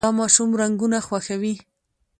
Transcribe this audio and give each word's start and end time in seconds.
دا 0.05 0.09
ماشوم 0.19 0.49
رنګونه 0.61 0.97
خوښوي. 1.07 1.55